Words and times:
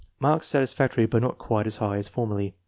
Marks 0.19 0.47
satisfactory 0.47 1.05
but 1.05 1.21
not 1.21 1.37
quite 1.37 1.67
as 1.67 1.77
high 1.77 1.97
as 1.97 2.09
formerly. 2.09 2.55